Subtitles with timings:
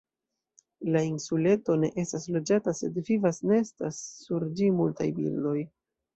[0.95, 5.57] La insuleto ne estas loĝata, sed vivas, nestas sur ĝi multaj birdoj.